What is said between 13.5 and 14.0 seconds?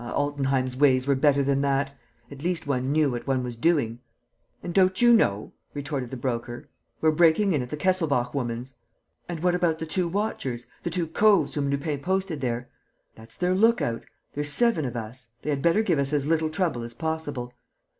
look